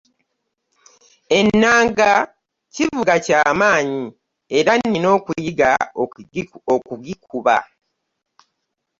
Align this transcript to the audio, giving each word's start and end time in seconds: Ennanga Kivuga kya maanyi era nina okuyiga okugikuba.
Ennanga 1.39 2.11
Kivuga 2.73 3.13
kya 3.25 3.41
maanyi 3.59 4.03
era 4.57 4.71
nina 4.89 5.07
okuyiga 5.17 5.69
okugikuba. 6.75 7.57